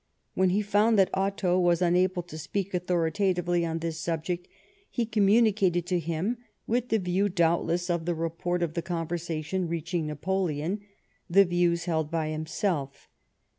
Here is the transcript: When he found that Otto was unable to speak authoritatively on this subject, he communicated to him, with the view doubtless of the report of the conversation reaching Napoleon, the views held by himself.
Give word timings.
When 0.33 0.49
he 0.49 0.63
found 0.63 0.97
that 0.97 1.11
Otto 1.13 1.59
was 1.59 1.79
unable 1.79 2.23
to 2.23 2.37
speak 2.39 2.73
authoritatively 2.73 3.63
on 3.63 3.77
this 3.77 3.99
subject, 3.99 4.47
he 4.89 5.05
communicated 5.05 5.85
to 5.85 5.99
him, 5.99 6.39
with 6.65 6.89
the 6.89 6.97
view 6.97 7.29
doubtless 7.29 7.87
of 7.87 8.05
the 8.05 8.15
report 8.15 8.63
of 8.63 8.73
the 8.73 8.81
conversation 8.81 9.67
reaching 9.67 10.07
Napoleon, 10.07 10.79
the 11.29 11.45
views 11.45 11.85
held 11.85 12.09
by 12.09 12.29
himself. 12.29 13.09